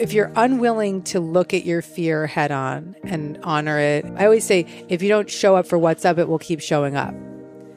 If 0.00 0.14
you're 0.14 0.32
unwilling 0.34 1.02
to 1.02 1.20
look 1.20 1.52
at 1.52 1.66
your 1.66 1.82
fear 1.82 2.26
head 2.26 2.50
on 2.50 2.96
and 3.04 3.38
honor 3.42 3.78
it, 3.78 4.06
I 4.16 4.24
always 4.24 4.44
say 4.44 4.64
if 4.88 5.02
you 5.02 5.10
don't 5.10 5.28
show 5.28 5.56
up 5.56 5.66
for 5.66 5.76
what's 5.76 6.06
up, 6.06 6.16
it 6.16 6.26
will 6.26 6.38
keep 6.38 6.62
showing 6.62 6.96
up. 6.96 7.14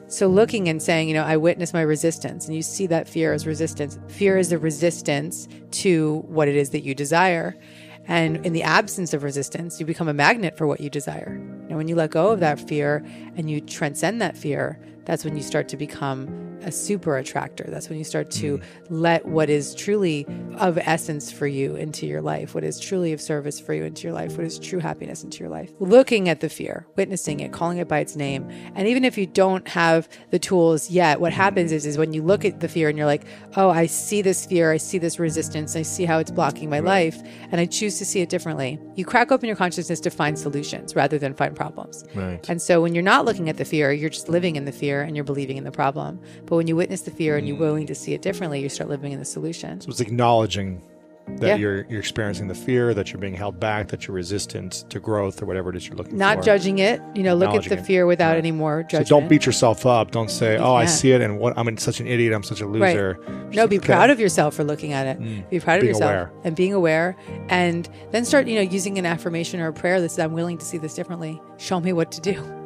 So 0.06 0.26
looking 0.26 0.66
and 0.68 0.82
saying, 0.82 1.08
you 1.08 1.14
know, 1.14 1.22
I 1.22 1.36
witness 1.36 1.74
my 1.74 1.82
resistance, 1.82 2.46
and 2.46 2.56
you 2.56 2.62
see 2.62 2.86
that 2.86 3.08
fear 3.08 3.34
as 3.34 3.46
resistance. 3.46 3.98
Fear 4.08 4.38
is 4.38 4.48
the 4.48 4.58
resistance 4.58 5.48
to 5.72 6.24
what 6.26 6.48
it 6.48 6.56
is 6.56 6.70
that 6.70 6.80
you 6.80 6.94
desire. 6.94 7.58
And 8.06 8.44
in 8.46 8.54
the 8.54 8.62
absence 8.62 9.12
of 9.12 9.22
resistance, 9.22 9.78
you 9.78 9.84
become 9.84 10.08
a 10.08 10.14
magnet 10.14 10.56
for 10.56 10.66
what 10.66 10.80
you 10.80 10.88
desire. 10.88 11.34
And 11.68 11.76
when 11.76 11.88
you 11.88 11.94
let 11.94 12.10
go 12.10 12.30
of 12.30 12.40
that 12.40 12.58
fear 12.58 13.04
and 13.36 13.50
you 13.50 13.60
transcend 13.60 14.22
that 14.22 14.36
fear, 14.36 14.78
that's 15.04 15.24
when 15.24 15.36
you 15.36 15.42
start 15.42 15.68
to 15.68 15.76
become 15.76 16.43
a 16.62 16.72
super 16.72 17.16
attractor. 17.16 17.64
That's 17.68 17.88
when 17.88 17.98
you 17.98 18.04
start 18.04 18.30
to 18.32 18.58
mm. 18.58 18.64
let 18.88 19.26
what 19.26 19.50
is 19.50 19.74
truly 19.74 20.26
of 20.58 20.78
essence 20.78 21.30
for 21.30 21.46
you 21.46 21.76
into 21.76 22.06
your 22.06 22.22
life, 22.22 22.54
what 22.54 22.64
is 22.64 22.78
truly 22.80 23.12
of 23.12 23.20
service 23.20 23.60
for 23.60 23.74
you 23.74 23.84
into 23.84 24.04
your 24.04 24.12
life, 24.12 24.36
what 24.36 24.46
is 24.46 24.58
true 24.58 24.78
happiness 24.78 25.24
into 25.24 25.40
your 25.40 25.48
life. 25.48 25.70
Looking 25.80 26.28
at 26.28 26.40
the 26.40 26.48
fear, 26.48 26.86
witnessing 26.96 27.40
it, 27.40 27.52
calling 27.52 27.78
it 27.78 27.88
by 27.88 27.98
its 27.98 28.16
name. 28.16 28.48
And 28.74 28.88
even 28.88 29.04
if 29.04 29.18
you 29.18 29.26
don't 29.26 29.66
have 29.68 30.08
the 30.30 30.38
tools 30.38 30.90
yet, 30.90 31.20
what 31.20 31.32
happens 31.32 31.72
is, 31.72 31.86
is 31.86 31.98
when 31.98 32.12
you 32.12 32.22
look 32.22 32.44
at 32.44 32.60
the 32.60 32.68
fear 32.68 32.88
and 32.88 32.96
you're 32.96 33.06
like, 33.06 33.24
oh, 33.56 33.70
I 33.70 33.86
see 33.86 34.22
this 34.22 34.46
fear, 34.46 34.70
I 34.72 34.76
see 34.76 34.98
this 34.98 35.18
resistance, 35.18 35.76
I 35.76 35.82
see 35.82 36.04
how 36.04 36.18
it's 36.18 36.30
blocking 36.30 36.70
my 36.70 36.80
right. 36.80 37.12
life, 37.12 37.22
and 37.50 37.60
I 37.60 37.66
choose 37.66 37.98
to 37.98 38.04
see 38.04 38.20
it 38.20 38.28
differently. 38.28 38.78
You 38.94 39.04
crack 39.04 39.32
open 39.32 39.46
your 39.46 39.56
consciousness 39.56 40.00
to 40.00 40.10
find 40.10 40.38
solutions 40.38 40.94
rather 40.94 41.18
than 41.18 41.34
find 41.34 41.54
problems. 41.54 42.04
Right. 42.14 42.48
And 42.48 42.60
so 42.60 42.80
when 42.80 42.94
you're 42.94 43.02
not 43.02 43.24
looking 43.24 43.48
at 43.48 43.56
the 43.56 43.64
fear, 43.64 43.92
you're 43.92 44.10
just 44.10 44.28
living 44.28 44.56
in 44.56 44.64
the 44.64 44.72
fear 44.72 45.02
and 45.02 45.16
you're 45.16 45.24
believing 45.24 45.56
in 45.56 45.64
the 45.64 45.72
problem. 45.72 46.20
But 46.46 46.56
when 46.56 46.66
you 46.66 46.76
witness 46.76 47.02
the 47.02 47.10
fear 47.10 47.36
and 47.36 47.48
you're 47.48 47.56
willing 47.56 47.86
to 47.86 47.94
see 47.94 48.12
it 48.14 48.22
differently, 48.22 48.60
you 48.60 48.68
start 48.68 48.90
living 48.90 49.12
in 49.12 49.18
the 49.18 49.24
solution. 49.24 49.80
So 49.80 49.88
it's 49.90 50.00
acknowledging 50.00 50.82
that 51.26 51.46
yeah. 51.46 51.56
you're 51.56 51.86
you're 51.88 52.00
experiencing 52.00 52.48
the 52.48 52.54
fear, 52.54 52.92
that 52.94 53.10
you're 53.10 53.20
being 53.20 53.34
held 53.34 53.58
back, 53.58 53.88
that 53.88 54.06
you're 54.06 54.14
resistant 54.14 54.84
to 54.90 55.00
growth 55.00 55.42
or 55.42 55.46
whatever 55.46 55.70
it 55.70 55.76
is 55.76 55.86
you're 55.86 55.96
looking 55.96 56.18
Not 56.18 56.34
for. 56.34 56.36
Not 56.36 56.44
judging 56.44 56.78
it, 56.78 57.00
you 57.14 57.22
know, 57.22 57.34
look 57.34 57.54
at 57.54 57.64
the 57.64 57.82
fear 57.82 58.06
without 58.06 58.32
yeah. 58.32 58.38
any 58.38 58.52
more 58.52 58.82
judgment. 58.82 59.08
So 59.08 59.20
don't 59.20 59.28
beat 59.28 59.46
yourself 59.46 59.86
up. 59.86 60.10
Don't 60.10 60.30
say, 60.30 60.58
"Oh, 60.58 60.74
I 60.74 60.84
see 60.84 61.12
it 61.12 61.20
and 61.20 61.38
what 61.38 61.56
I'm 61.56 61.76
such 61.78 62.00
an 62.00 62.06
idiot, 62.06 62.34
I'm 62.34 62.42
such 62.42 62.60
a 62.60 62.66
loser." 62.66 63.18
Right. 63.18 63.54
No, 63.54 63.66
be 63.66 63.78
okay. 63.78 63.86
proud 63.86 64.10
of 64.10 64.20
yourself 64.20 64.54
for 64.54 64.64
looking 64.64 64.92
at 64.92 65.06
it. 65.06 65.20
Mm. 65.20 65.48
Be 65.48 65.60
proud 65.60 65.78
of 65.78 65.84
yourself 65.84 66.10
aware. 66.10 66.32
and 66.44 66.54
being 66.54 66.74
aware 66.74 67.16
and 67.48 67.88
then 68.10 68.24
start, 68.24 68.46
you 68.46 68.56
know, 68.56 68.60
using 68.60 68.98
an 68.98 69.06
affirmation 69.06 69.60
or 69.60 69.68
a 69.68 69.72
prayer 69.72 70.00
that 70.00 70.10
says, 70.10 70.18
"I'm 70.24 70.34
willing 70.34 70.58
to 70.58 70.64
see 70.64 70.78
this 70.78 70.94
differently. 70.94 71.40
Show 71.56 71.80
me 71.80 71.92
what 71.92 72.12
to 72.12 72.20
do." 72.20 72.63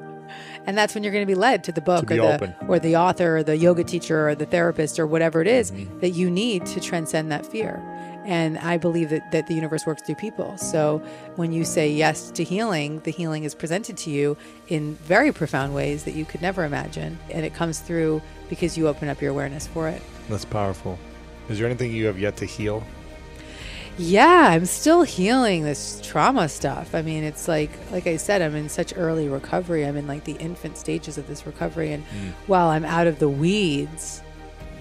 And 0.66 0.76
that's 0.76 0.94
when 0.94 1.02
you're 1.02 1.12
going 1.12 1.26
to 1.26 1.30
be 1.30 1.34
led 1.34 1.64
to 1.64 1.72
the 1.72 1.80
book 1.80 2.08
to 2.08 2.18
or 2.18 2.38
the 2.38 2.54
or 2.66 2.78
the 2.78 2.96
author 2.96 3.38
or 3.38 3.42
the 3.42 3.56
yoga 3.56 3.84
teacher 3.84 4.28
or 4.28 4.34
the 4.34 4.46
therapist 4.46 4.98
or 4.98 5.06
whatever 5.06 5.40
it 5.40 5.46
is 5.46 5.70
mm-hmm. 5.70 5.98
that 6.00 6.10
you 6.10 6.30
need 6.30 6.66
to 6.66 6.80
transcend 6.80 7.30
that 7.32 7.46
fear. 7.46 7.82
And 8.24 8.58
I 8.58 8.76
believe 8.76 9.08
that, 9.08 9.32
that 9.32 9.46
the 9.46 9.54
universe 9.54 9.86
works 9.86 10.02
through 10.02 10.16
people. 10.16 10.58
So 10.58 11.02
when 11.36 11.50
you 11.50 11.64
say 11.64 11.90
yes 11.90 12.30
to 12.32 12.44
healing, 12.44 13.00
the 13.00 13.10
healing 13.10 13.44
is 13.44 13.54
presented 13.54 13.96
to 13.98 14.10
you 14.10 14.36
in 14.68 14.96
very 14.96 15.32
profound 15.32 15.74
ways 15.74 16.04
that 16.04 16.12
you 16.12 16.26
could 16.26 16.42
never 16.42 16.64
imagine. 16.64 17.18
And 17.30 17.46
it 17.46 17.54
comes 17.54 17.80
through 17.80 18.20
because 18.50 18.76
you 18.76 18.86
open 18.86 19.08
up 19.08 19.22
your 19.22 19.30
awareness 19.30 19.66
for 19.66 19.88
it. 19.88 20.02
That's 20.28 20.44
powerful. 20.44 20.98
Is 21.48 21.58
there 21.58 21.66
anything 21.66 21.90
you 21.90 22.04
have 22.04 22.18
yet 22.18 22.36
to 22.36 22.44
heal 22.44 22.84
yeah, 23.98 24.48
I'm 24.50 24.64
still 24.64 25.02
healing 25.02 25.64
this 25.64 26.00
trauma 26.02 26.48
stuff. 26.48 26.94
I 26.94 27.02
mean, 27.02 27.24
it's 27.24 27.48
like 27.48 27.70
like 27.90 28.06
I 28.06 28.16
said, 28.16 28.42
I'm 28.42 28.54
in 28.54 28.68
such 28.68 28.94
early 28.96 29.28
recovery. 29.28 29.84
I'm 29.84 29.96
in 29.96 30.06
like 30.06 30.24
the 30.24 30.34
infant 30.34 30.78
stages 30.78 31.18
of 31.18 31.26
this 31.26 31.46
recovery 31.46 31.92
and 31.92 32.04
mm. 32.04 32.32
while 32.46 32.68
I'm 32.68 32.84
out 32.84 33.06
of 33.06 33.18
the 33.18 33.28
weeds, 33.28 34.22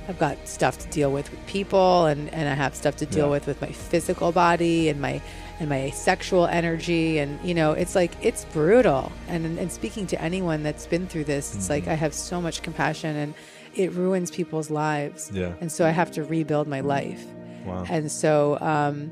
I've 0.08 0.20
got 0.20 0.48
stuff 0.48 0.78
to 0.80 0.88
deal 0.90 1.12
with 1.12 1.32
with 1.32 1.46
people 1.48 2.06
and 2.06 2.32
and 2.34 2.48
I 2.48 2.54
have 2.54 2.76
stuff 2.76 2.96
to 2.98 3.06
deal 3.08 3.26
yeah. 3.26 3.32
with 3.32 3.48
with 3.48 3.60
my 3.60 3.72
physical 3.72 4.32
body 4.32 4.88
and 4.90 5.02
my 5.02 5.22
and 5.60 5.68
my 5.68 5.90
sexual 5.90 6.46
energy 6.46 7.18
and 7.18 7.44
you 7.44 7.56
know, 7.56 7.72
it's 7.72 7.96
like 7.96 8.12
it's 8.22 8.46
brutal. 8.46 9.12
And 9.28 9.58
and 9.58 9.72
speaking 9.72 10.06
to 10.08 10.22
anyone 10.22 10.62
that's 10.62 10.86
been 10.86 11.08
through 11.08 11.24
this, 11.24 11.56
it's 11.56 11.66
mm-hmm. 11.66 11.74
like 11.74 11.88
I 11.88 11.96
have 11.96 12.14
so 12.14 12.40
much 12.40 12.62
compassion 12.62 13.16
and 13.16 13.34
it 13.74 13.92
ruins 13.94 14.30
people's 14.30 14.70
lives. 14.70 15.32
Yeah. 15.34 15.54
And 15.60 15.72
so 15.72 15.86
I 15.86 15.90
have 15.90 16.12
to 16.12 16.24
rebuild 16.24 16.68
my 16.68 16.82
life. 16.82 17.26
Wow. 17.68 17.86
And 17.90 18.12
so 18.12 18.58
um, 18.62 19.12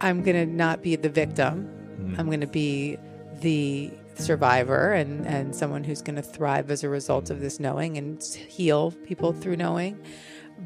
I'm 0.00 0.22
going 0.22 0.36
to 0.36 0.46
not 0.46 0.82
be 0.82 0.96
the 0.96 1.08
victim. 1.08 1.70
Mm. 2.00 2.18
I'm 2.18 2.26
going 2.26 2.40
to 2.40 2.46
be 2.46 2.98
the 3.40 3.90
survivor 4.16 4.92
and, 4.92 5.26
and 5.26 5.54
someone 5.54 5.84
who's 5.84 6.02
going 6.02 6.16
to 6.16 6.22
thrive 6.22 6.70
as 6.70 6.82
a 6.84 6.88
result 6.88 7.30
of 7.30 7.40
this 7.40 7.60
knowing 7.60 7.98
and 7.98 8.22
heal 8.22 8.92
people 9.06 9.32
through 9.32 9.56
knowing. 9.56 10.00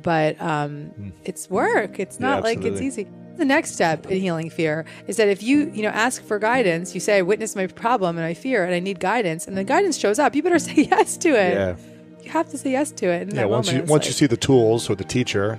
But 0.03 0.41
um, 0.41 0.93
mm. 0.99 1.13
it's 1.25 1.51
work. 1.51 1.99
It's 1.99 2.21
not 2.21 2.39
yeah, 2.39 2.43
like 2.43 2.65
it's 2.65 2.81
easy. 2.81 3.09
The 3.37 3.45
next 3.45 3.73
step 3.73 4.07
in 4.07 4.21
healing 4.21 4.51
fear 4.51 4.85
is 5.07 5.17
that 5.17 5.29
if 5.29 5.43
you, 5.43 5.71
you 5.71 5.83
know, 5.83 5.89
ask 5.89 6.23
for 6.23 6.39
guidance, 6.39 6.95
you 6.95 7.01
say, 7.01 7.19
I 7.19 7.23
witnessed 7.23 7.57
my 7.57 7.67
problem 7.67 8.19
and 8.19 8.27
I 8.27 8.35
fear 8.35 8.65
and 8.65 8.75
I 8.75 8.81
need 8.81 9.01
guidance, 9.01 9.49
and 9.49 9.57
the 9.57 9.65
guidance 9.65 9.97
shows 9.97 10.19
up, 10.19 10.35
you 10.35 10.43
better 10.43 10.59
say 10.59 10.89
yes 10.91 11.17
to 11.19 11.31
it. 11.31 11.55
Yeah. 11.55 11.77
You 12.23 12.31
have 12.31 12.51
to 12.51 12.59
say 12.59 12.73
yes 12.73 12.93
to 12.93 13.07
it. 13.07 13.33
yeah, 13.33 13.47
once 13.47 13.69
moment, 13.69 13.87
you 13.87 13.91
once 13.91 14.03
like, 14.03 14.09
you 14.09 14.13
see 14.13 14.27
the 14.27 14.37
tools 14.37 14.91
or 14.91 14.95
the 14.95 15.05
teacher, 15.05 15.59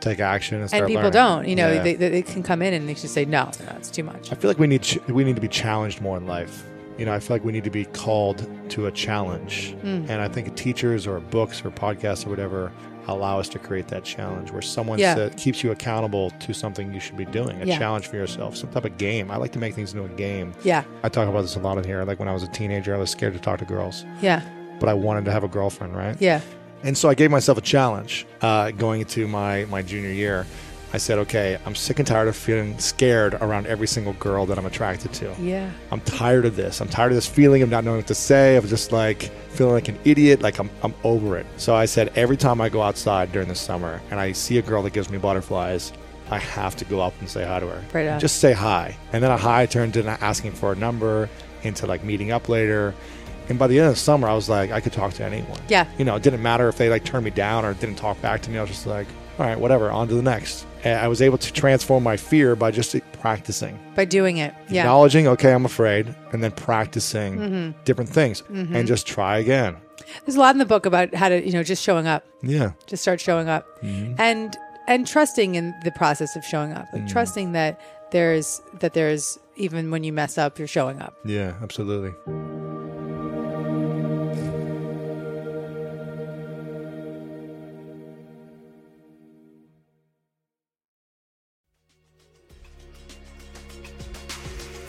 take 0.00 0.20
action 0.20 0.60
and, 0.60 0.72
and 0.72 0.86
people 0.86 1.02
learning. 1.02 1.12
don't. 1.12 1.48
You 1.48 1.56
know, 1.56 1.72
yeah. 1.72 1.82
they, 1.82 1.94
they, 1.94 2.22
can 2.22 2.42
come 2.42 2.62
in 2.62 2.74
and 2.74 2.88
they 2.88 2.94
just 2.94 3.14
say 3.14 3.24
no, 3.24 3.50
no, 3.60 3.72
it's 3.76 3.90
too 3.90 4.02
much. 4.02 4.32
I 4.32 4.34
feel 4.34 4.50
like 4.50 4.58
we 4.58 4.66
need 4.66 4.82
ch- 4.82 4.98
we 5.08 5.24
need 5.24 5.36
to 5.36 5.42
be 5.42 5.48
challenged 5.48 6.00
more 6.00 6.16
in 6.16 6.26
life. 6.26 6.64
You 6.98 7.04
know, 7.06 7.12
I 7.12 7.18
feel 7.18 7.34
like 7.34 7.44
we 7.44 7.52
need 7.52 7.64
to 7.64 7.70
be 7.70 7.86
called 7.86 8.48
to 8.70 8.86
a 8.86 8.92
challenge, 8.92 9.74
mm. 9.82 10.08
and 10.08 10.12
I 10.12 10.28
think 10.28 10.54
teachers 10.56 11.06
or 11.06 11.18
books 11.18 11.64
or 11.64 11.70
podcasts 11.70 12.26
or 12.26 12.30
whatever 12.30 12.72
allow 13.08 13.38
us 13.38 13.48
to 13.50 13.58
create 13.58 13.88
that 13.88 14.04
challenge 14.04 14.50
where 14.50 14.62
someone 14.62 14.98
yeah. 14.98 15.28
keeps 15.30 15.62
you 15.62 15.70
accountable 15.70 16.30
to 16.30 16.54
something 16.54 16.92
you 16.92 17.00
should 17.00 17.16
be 17.16 17.24
doing, 17.26 17.60
a 17.62 17.66
yeah. 17.66 17.78
challenge 17.78 18.06
for 18.06 18.16
yourself, 18.16 18.56
some 18.56 18.70
type 18.70 18.84
of 18.84 18.96
game. 18.96 19.30
I 19.30 19.36
like 19.36 19.52
to 19.52 19.58
make 19.58 19.74
things 19.74 19.92
into 19.92 20.04
a 20.04 20.16
game. 20.16 20.54
Yeah. 20.64 20.84
I 21.02 21.08
talk 21.08 21.28
about 21.28 21.42
this 21.42 21.56
a 21.56 21.60
lot 21.60 21.78
in 21.78 21.84
here. 21.84 22.02
Like 22.04 22.18
when 22.18 22.28
I 22.28 22.32
was 22.32 22.42
a 22.42 22.48
teenager, 22.48 22.94
I 22.94 22.98
was 22.98 23.10
scared 23.10 23.34
to 23.34 23.38
talk 23.38 23.58
to 23.58 23.64
girls. 23.64 24.04
Yeah. 24.20 24.42
But 24.80 24.88
I 24.88 24.94
wanted 24.94 25.24
to 25.26 25.32
have 25.32 25.44
a 25.44 25.48
girlfriend, 25.48 25.96
right? 25.96 26.20
Yeah. 26.20 26.40
And 26.84 26.96
so 26.96 27.08
I 27.08 27.14
gave 27.14 27.30
myself 27.30 27.56
a 27.56 27.62
challenge 27.62 28.26
uh, 28.42 28.70
going 28.70 29.00
into 29.00 29.26
my, 29.26 29.64
my 29.64 29.80
junior 29.80 30.10
year. 30.10 30.46
I 30.92 30.98
said, 30.98 31.18
okay, 31.20 31.58
I'm 31.66 31.74
sick 31.74 31.98
and 31.98 32.06
tired 32.06 32.28
of 32.28 32.36
feeling 32.36 32.78
scared 32.78 33.34
around 33.34 33.66
every 33.66 33.88
single 33.88 34.12
girl 34.12 34.46
that 34.46 34.58
I'm 34.58 34.66
attracted 34.66 35.12
to. 35.14 35.34
Yeah. 35.40 35.68
I'm 35.90 36.00
tired 36.02 36.44
of 36.44 36.54
this. 36.54 36.80
I'm 36.80 36.88
tired 36.88 37.10
of 37.10 37.16
this 37.16 37.26
feeling 37.26 37.62
of 37.62 37.70
not 37.70 37.82
knowing 37.82 37.96
what 37.96 38.06
to 38.08 38.14
say, 38.14 38.54
of 38.56 38.68
just 38.68 38.92
like 38.92 39.22
feeling 39.48 39.72
like 39.72 39.88
an 39.88 39.98
idiot. 40.04 40.42
Like 40.42 40.60
I'm, 40.60 40.70
I'm 40.84 40.94
over 41.02 41.36
it. 41.36 41.46
So 41.56 41.74
I 41.74 41.86
said, 41.86 42.12
every 42.16 42.36
time 42.36 42.60
I 42.60 42.68
go 42.68 42.80
outside 42.82 43.32
during 43.32 43.48
the 43.48 43.56
summer 43.56 44.00
and 44.10 44.20
I 44.20 44.30
see 44.32 44.58
a 44.58 44.62
girl 44.62 44.82
that 44.82 44.92
gives 44.92 45.10
me 45.10 45.18
butterflies, 45.18 45.92
I 46.30 46.38
have 46.38 46.76
to 46.76 46.84
go 46.84 47.00
up 47.00 47.14
and 47.18 47.28
say 47.28 47.44
hi 47.44 47.60
to 47.60 47.66
her. 47.66 47.84
Right 47.92 48.08
on. 48.08 48.20
Just 48.20 48.40
say 48.40 48.52
hi. 48.52 48.96
And 49.12 49.22
then 49.22 49.30
a 49.30 49.36
hi 49.36 49.66
turned 49.66 49.96
into 49.96 50.10
asking 50.22 50.52
for 50.52 50.72
a 50.72 50.76
number 50.76 51.28
into 51.62 51.86
like 51.86 52.04
meeting 52.04 52.30
up 52.30 52.48
later. 52.48 52.94
And 53.48 53.58
by 53.58 53.66
the 53.66 53.78
end 53.78 53.88
of 53.88 53.94
the 53.94 54.00
summer, 54.00 54.28
I 54.28 54.34
was 54.34 54.48
like, 54.48 54.70
I 54.70 54.80
could 54.80 54.92
talk 54.92 55.12
to 55.14 55.24
anyone. 55.24 55.58
Yeah. 55.68 55.86
You 55.98 56.04
know, 56.04 56.16
it 56.16 56.22
didn't 56.22 56.42
matter 56.42 56.68
if 56.68 56.76
they 56.78 56.88
like 56.88 57.04
turned 57.04 57.24
me 57.24 57.30
down 57.30 57.64
or 57.64 57.74
didn't 57.74 57.96
talk 57.96 58.20
back 58.22 58.42
to 58.42 58.50
me. 58.50 58.58
I 58.58 58.62
was 58.62 58.70
just 58.70 58.86
like, 58.86 59.06
all 59.38 59.46
right, 59.46 59.58
whatever, 59.58 59.90
on 59.90 60.08
to 60.08 60.14
the 60.14 60.22
next. 60.22 60.66
And 60.84 60.98
I 60.98 61.08
was 61.08 61.20
able 61.20 61.38
to 61.38 61.52
transform 61.52 62.02
my 62.02 62.16
fear 62.16 62.56
by 62.56 62.70
just 62.70 62.96
practicing. 63.12 63.78
By 63.94 64.04
doing 64.04 64.38
it. 64.38 64.54
Yeah. 64.68 64.82
Acknowledging, 64.82 65.26
okay, 65.28 65.52
I'm 65.52 65.64
afraid, 65.64 66.14
and 66.32 66.42
then 66.42 66.52
practicing 66.52 67.36
mm-hmm. 67.36 67.82
different 67.84 68.10
things 68.10 68.42
mm-hmm. 68.42 68.74
and 68.74 68.86
just 68.86 69.06
try 69.06 69.38
again. 69.38 69.76
There's 70.24 70.36
a 70.36 70.40
lot 70.40 70.54
in 70.54 70.58
the 70.58 70.66
book 70.66 70.86
about 70.86 71.14
how 71.14 71.28
to, 71.28 71.44
you 71.44 71.52
know, 71.52 71.62
just 71.62 71.82
showing 71.82 72.06
up. 72.06 72.24
Yeah. 72.42 72.72
Just 72.86 73.02
start 73.02 73.20
showing 73.20 73.48
up. 73.48 73.66
Mm-hmm. 73.82 74.14
And 74.18 74.56
and 74.86 75.06
trusting 75.06 75.54
in 75.54 75.74
the 75.82 75.90
process 75.92 76.36
of 76.36 76.44
showing 76.44 76.72
up. 76.72 76.86
Like 76.92 77.02
mm. 77.02 77.08
trusting 77.08 77.52
that 77.52 77.80
there's 78.10 78.60
that 78.80 78.92
there's 78.92 79.38
even 79.56 79.90
when 79.90 80.04
you 80.04 80.12
mess 80.12 80.36
up, 80.38 80.58
you're 80.58 80.68
showing 80.68 81.00
up. 81.00 81.16
Yeah, 81.24 81.54
absolutely. 81.62 82.12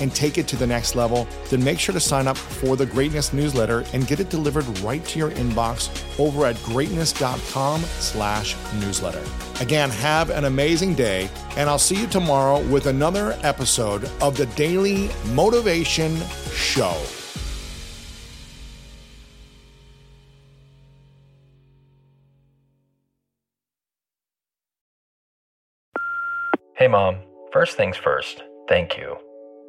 and 0.00 0.14
take 0.14 0.38
it 0.38 0.48
to 0.48 0.56
the 0.56 0.66
next 0.66 0.94
level, 0.94 1.26
then 1.48 1.62
make 1.62 1.78
sure 1.78 1.92
to 1.92 2.00
sign 2.00 2.26
up 2.26 2.36
for 2.36 2.76
the 2.76 2.86
Greatness 2.86 3.32
newsletter 3.32 3.84
and 3.92 4.06
get 4.06 4.20
it 4.20 4.28
delivered 4.28 4.66
right 4.80 5.04
to 5.06 5.18
your 5.18 5.30
inbox 5.32 5.88
over 6.18 6.46
at 6.46 6.60
greatness.com 6.62 7.80
slash 7.80 8.56
newsletter. 8.80 9.22
Again, 9.60 9.90
have 9.90 10.30
an 10.30 10.44
amazing 10.44 10.94
day, 10.94 11.28
and 11.56 11.68
I'll 11.68 11.78
see 11.78 12.00
you 12.00 12.06
tomorrow 12.06 12.60
with 12.68 12.86
another 12.86 13.38
episode 13.42 14.10
of 14.20 14.36
the 14.36 14.46
Daily 14.46 15.10
Motivation 15.32 16.16
Show. 16.52 16.96
Hey, 26.76 26.88
Mom. 26.88 27.18
First 27.52 27.76
things 27.76 27.96
first, 27.98 28.42
thank 28.68 28.96
you. 28.96 29.29